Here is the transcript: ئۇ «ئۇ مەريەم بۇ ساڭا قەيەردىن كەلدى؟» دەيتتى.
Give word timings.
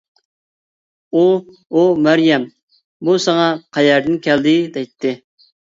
ئۇ 1.19 1.25
«ئۇ 1.73 1.83
مەريەم 2.09 2.49
بۇ 3.11 3.19
ساڭا 3.29 3.47
قەيەردىن 3.79 4.21
كەلدى؟» 4.27 4.59
دەيتتى. 4.81 5.17